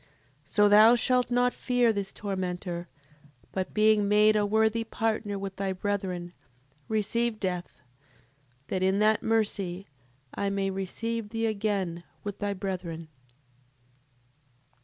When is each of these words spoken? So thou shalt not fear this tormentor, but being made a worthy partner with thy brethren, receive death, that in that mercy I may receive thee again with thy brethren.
So 0.45 0.67
thou 0.67 0.95
shalt 0.95 1.29
not 1.29 1.53
fear 1.53 1.93
this 1.93 2.11
tormentor, 2.11 2.87
but 3.51 3.71
being 3.71 4.07
made 4.07 4.35
a 4.35 4.47
worthy 4.47 4.83
partner 4.83 5.37
with 5.37 5.57
thy 5.57 5.73
brethren, 5.73 6.33
receive 6.87 7.39
death, 7.39 7.79
that 8.69 8.81
in 8.81 8.97
that 8.97 9.21
mercy 9.21 9.85
I 10.33 10.49
may 10.49 10.71
receive 10.71 11.29
thee 11.29 11.45
again 11.45 12.03
with 12.23 12.39
thy 12.39 12.55
brethren. 12.55 13.09